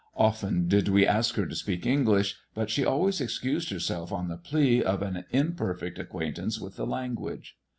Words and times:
Often 0.17 0.67
did 0.67 0.87
we 0.89 1.05
ask 1.05 1.35
her 1.35 1.45
to 1.45 1.55
speak 1.55 1.85
English; 1.85 2.35
but 2.55 2.71
she 2.71 2.83
always 2.83 3.21
excused 3.21 3.69
herself 3.69 4.11
on 4.11 4.29
the 4.29 4.37
plea 4.37 4.81
of 4.81 5.03
an 5.03 5.25
imperfect 5.29 5.99
acquaintance 5.99 6.59
with 6.59 6.75
the 6.75 6.87
language. 6.87 7.55